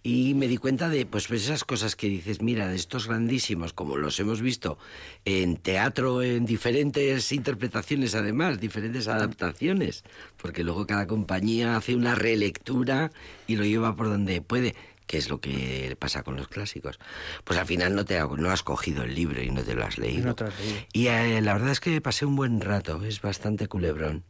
[0.02, 3.72] y me di cuenta de pues, pues esas cosas que dices, mira, de estos grandísimos,
[3.74, 4.78] como los hemos visto
[5.26, 10.02] en teatro, en diferentes interpretaciones además, diferentes adaptaciones,
[10.38, 12.14] porque luego cada compañía hace una
[12.54, 13.10] relectura
[13.46, 14.74] y lo lleva por donde puede
[15.06, 16.98] que es lo que pasa con los clásicos.
[17.44, 19.84] Pues al final no te ha- no has cogido el libro y no te lo
[19.84, 20.24] has leído.
[20.24, 20.78] no te lo has leído.
[20.94, 24.24] Y eh, la verdad es que pasé un buen rato, es bastante culebrón.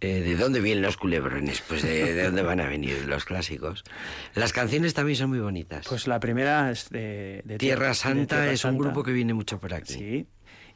[0.00, 1.60] Eh, ¿De dónde vienen los culebrones?
[1.66, 3.82] Pues de, de dónde van a venir los clásicos.
[4.34, 5.86] Las canciones también son muy bonitas.
[5.88, 8.84] Pues la primera es de, de Tierra de Santa Tierra es un Santa.
[8.84, 9.94] grupo que viene mucho por aquí.
[9.94, 10.26] Sí.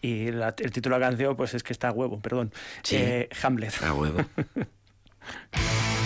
[0.02, 2.52] Y la- el título de la canción, pues es que está a huevo, perdón.
[2.82, 2.96] Sí.
[2.96, 3.80] Eh, Hamlet.
[3.82, 4.24] A huevo.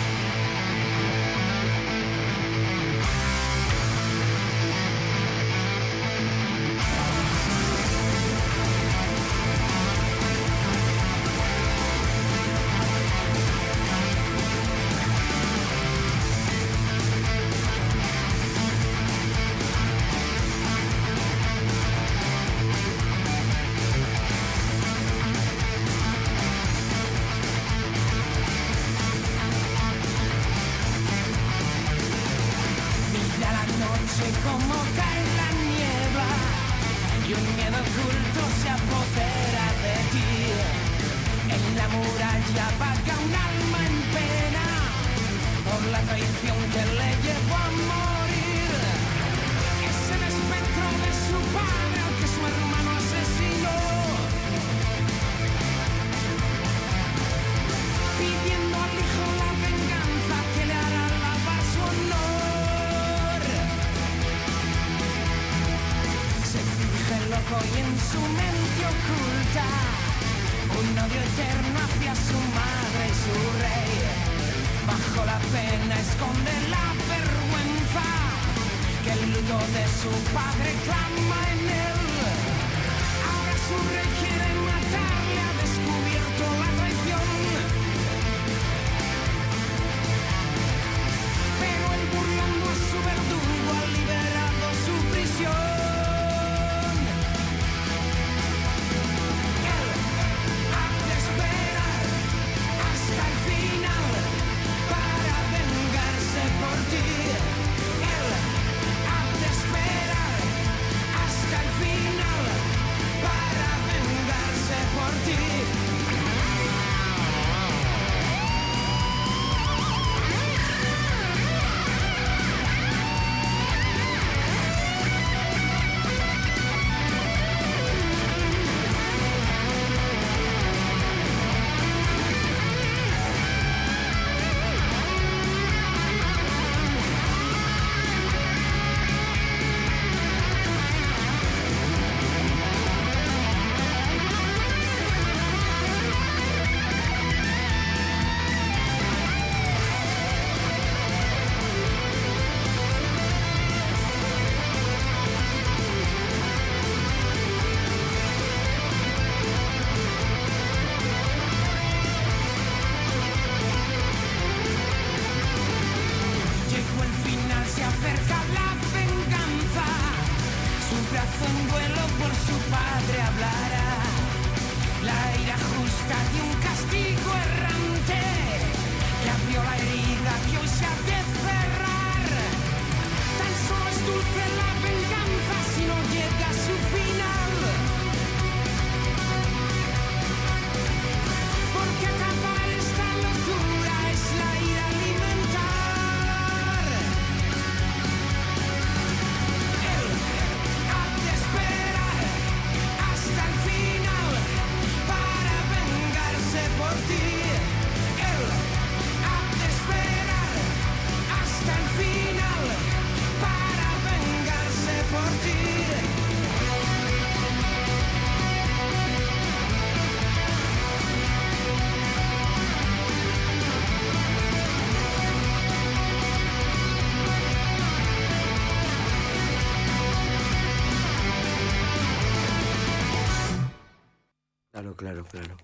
[235.35, 235.57] Claro,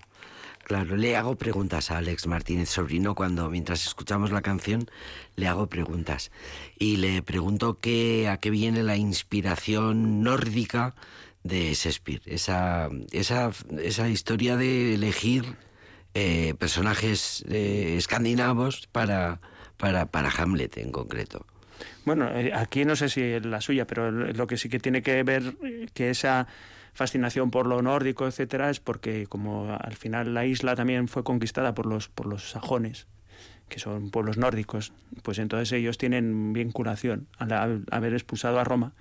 [0.66, 4.90] claro, le hago preguntas a Alex Martínez Sobrino cuando mientras escuchamos la canción
[5.38, 6.30] le hago preguntas.
[6.78, 10.94] Y le pregunto qué a qué viene la inspiración nórdica
[11.44, 13.52] de Shakespeare, esa esa
[13.82, 15.56] esa historia de elegir
[16.16, 19.40] eh, personajes eh, escandinavos para
[19.78, 21.46] para para Hamlet en concreto.
[22.04, 25.02] Bueno, eh, aquí no sé si es la suya, pero lo que sí que tiene
[25.02, 25.56] que ver
[25.94, 26.48] que esa
[26.94, 31.74] fascinación por lo nórdico, etcétera, es porque como al final la isla también fue conquistada
[31.74, 33.08] por los por los sajones,
[33.70, 34.92] que son pueblos nórdicos,
[35.24, 38.94] pues entonces ellos tienen vinculación al, haber expulsado a Roma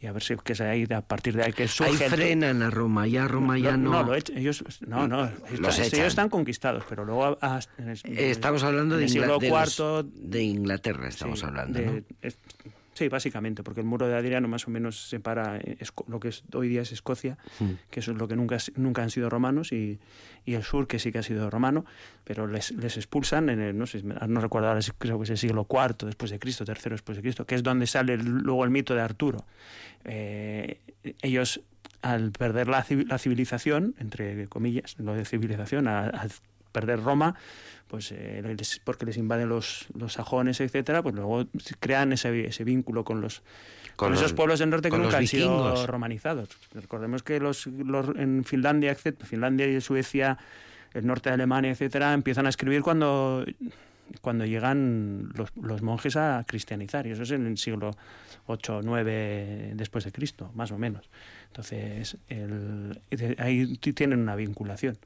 [0.00, 2.04] y a ver si que es ahí de- a partir de ahí que Ahí surge
[2.04, 3.90] el- frenan a Roma, ya Roma ya no.
[3.90, 5.22] no, lo echa- ellos no, no,
[5.58, 6.06] Los ellos echan.
[6.06, 7.60] están conquistados, pero luego a-
[8.04, 11.46] Eh, Estamos hablando en de, el Ingla- siglo de los- IV de Inglaterra, estamos Sí,
[11.46, 12.02] hablando, de- ¿no?
[12.22, 12.38] es-
[12.98, 15.78] sí, básicamente, porque el muro de Adriano más o menos separa eh,
[16.08, 17.38] lo que es, hoy día es Escocia,
[17.90, 19.98] que eso es lo que nunca, nunca han sido romanos, y,
[20.44, 21.84] y el sur, que sí que ha sido romano,
[22.24, 25.38] pero les, les expulsan en el, no sé, no recuerdo ahora, creo que es el
[25.38, 28.64] siglo IV después de Cristo, tercero después de Cristo, que es donde sale el- luego
[28.64, 29.44] el mito de Arturo.
[30.04, 30.80] Eh,
[31.22, 31.60] ellos,
[32.02, 36.08] al perder la, civi- la civilización, entre comillas, lo de civilización, a-
[36.80, 37.34] perder Roma,
[37.88, 41.46] pues eh, les- porque les invaden los, los sajones, etcétera, pues luego
[41.80, 43.42] crean ese, ese vínculo con los
[43.96, 46.48] con, los- esos pueblos del norte que nunca han sido romanizados.
[46.72, 50.38] Recordemos que los, los- en Finlandia, etcétera, Finlandia y Suecia,
[50.94, 53.44] el norte de Alemania, etcétera, empiezan a escribir cuando
[54.20, 57.92] cuando llegan los, los monjes a cristianizar, y eso es en el siglo
[58.46, 61.08] 8 o 9 después de Cristo, más o menos.
[61.48, 63.00] Entonces, el-
[63.38, 64.98] ahí tienen una vinculación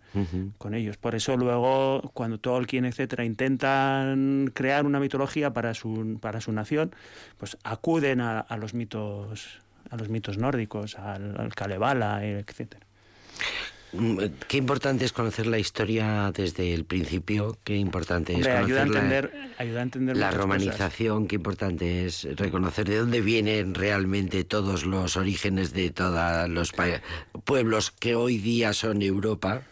[0.59, 0.97] con ellos.
[0.97, 6.93] Por eso luego, cuando Tolkien, etcétera, intentan crear una mitología para su, para su nación,
[7.39, 12.87] pues acuden a, a los mitos a los mitos nórdicos, al, al Kalevala, etcétera.
[13.93, 14.19] Mm,
[14.49, 18.87] Qué importante es conocer la historia desde el principio, qué importante es conocer ayuda a
[18.87, 20.41] la- entender, ayuda a entender la cosas.
[20.41, 26.73] romanización, qué importante es reconocer de dónde vienen realmente todos los orígenes de todos los
[27.45, 29.63] pueblos que hoy día son Europa.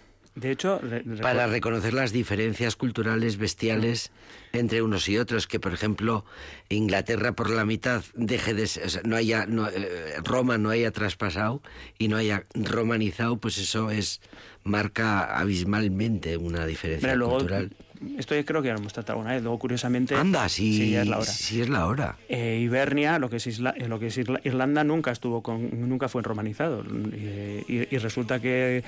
[0.41, 4.11] De hecho, re- para reconocer las diferencias culturales bestiales
[4.53, 6.25] entre unos y otros, que por ejemplo
[6.69, 10.71] Inglaterra por la mitad deje de ser- o sea, no haya no, eh, Roma no
[10.71, 11.63] haya traspasado
[11.99, 14.21] y no haya romanizado, pues eso es
[14.65, 17.71] marca abismalmente una diferencia Mira, luego, cultural.
[18.19, 19.43] esto yo creo que ya lo hemos tratado una vez.
[19.43, 21.27] Luego, curiosamente, Anda, sí, sí, ya es la hora.
[21.27, 22.17] sí es la hora.
[22.29, 25.89] Eh, Ibernia, lo que es, Isla- eh, lo que es Irla- Irlanda, nunca estuvo con,
[25.89, 26.85] nunca fue romanizado.
[27.13, 28.83] Eh, y, y resulta que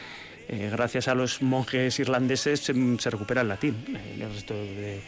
[0.52, 3.74] eh, gracias a los monjes irlandeses se, se recupera el latín.
[3.88, 5.00] Eh, el resto de,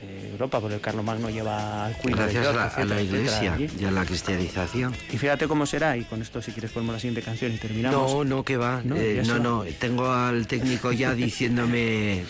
[0.00, 3.90] de Europa, porque Carlomagno lleva al de Gracias a la, a la iglesia y a
[3.90, 4.94] la cristianización.
[5.12, 8.12] Y fíjate cómo será, y con esto si quieres ponemos la siguiente canción y terminamos.
[8.12, 8.82] No, no, que va.
[8.84, 12.24] No, Eh, no, no, tengo al técnico ya diciéndome,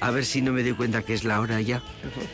[0.00, 1.82] a ver si no me doy cuenta que es la hora ya.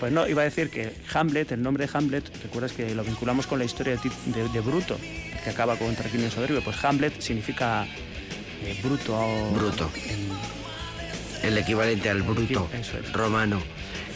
[0.01, 3.47] Pues no, iba a decir que Hamlet, el nombre de Hamlet, recuerdas que lo vinculamos
[3.47, 4.11] con la historia de,
[4.43, 4.97] de- de Bruto,
[5.45, 6.63] que acaba con Tarquinio Soberbio.
[6.63, 7.87] Pues Hamlet significa
[8.67, 9.51] eh, bruto.
[9.53, 9.91] Bruto.
[11.43, 13.13] El equivalente al bruto Eso es.
[13.13, 13.63] romano.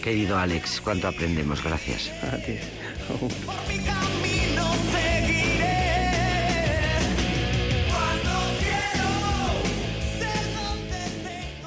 [0.02, 2.10] Querido Alex, cuánto aprendemos, gracias.
[2.24, 2.56] a ti.